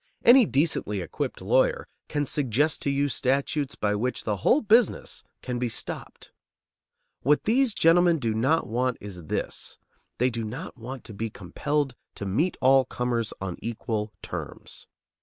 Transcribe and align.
Any 0.25 0.47
decently 0.47 0.99
equipped 0.99 1.41
lawyer 1.43 1.87
can 2.09 2.25
suggest 2.25 2.81
to 2.81 2.89
you 2.89 3.07
statutes 3.07 3.75
by 3.75 3.93
which 3.93 4.23
the 4.23 4.37
whole 4.37 4.61
business 4.61 5.23
can 5.43 5.59
be 5.59 5.69
stopped. 5.69 6.31
What 7.21 7.43
these 7.43 7.75
gentlemen 7.75 8.17
do 8.17 8.33
not 8.33 8.65
want 8.65 8.97
is 8.99 9.25
this: 9.25 9.77
they 10.17 10.31
do 10.31 10.43
not 10.43 10.75
want 10.75 11.03
to 11.03 11.13
be 11.13 11.29
compelled 11.29 11.93
to 12.15 12.25
meet 12.25 12.57
all 12.61 12.83
comers 12.83 13.31
on 13.41 13.57
equal 13.59 14.11
terms. 14.23 14.87